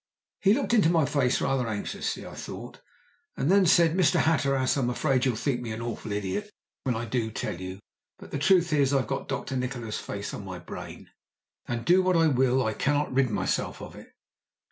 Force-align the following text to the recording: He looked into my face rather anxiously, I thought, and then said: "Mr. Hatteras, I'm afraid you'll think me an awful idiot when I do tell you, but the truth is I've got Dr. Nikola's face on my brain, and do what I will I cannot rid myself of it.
He 0.39 0.55
looked 0.55 0.73
into 0.73 0.89
my 0.89 1.05
face 1.05 1.39
rather 1.41 1.67
anxiously, 1.67 2.25
I 2.25 2.33
thought, 2.33 2.81
and 3.37 3.51
then 3.51 3.67
said: 3.67 3.93
"Mr. 3.95 4.21
Hatteras, 4.21 4.75
I'm 4.75 4.89
afraid 4.89 5.25
you'll 5.25 5.35
think 5.35 5.61
me 5.61 5.71
an 5.73 5.81
awful 5.83 6.11
idiot 6.11 6.49
when 6.85 6.95
I 6.95 7.05
do 7.05 7.29
tell 7.29 7.61
you, 7.61 7.77
but 8.17 8.31
the 8.31 8.39
truth 8.39 8.73
is 8.73 8.95
I've 8.95 9.05
got 9.05 9.27
Dr. 9.27 9.55
Nikola's 9.55 9.99
face 9.99 10.33
on 10.33 10.43
my 10.43 10.57
brain, 10.57 11.11
and 11.67 11.85
do 11.85 12.01
what 12.01 12.17
I 12.17 12.29
will 12.29 12.65
I 12.65 12.73
cannot 12.73 13.13
rid 13.13 13.29
myself 13.29 13.79
of 13.79 13.95
it. 13.95 14.15